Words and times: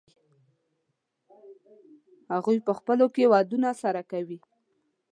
هغوی 2.33 2.57
په 2.65 2.71
خپلو 2.79 3.05
کې 3.15 3.31
ودونه 3.33 3.69
سره 3.81 4.01
کوي. 4.11 4.39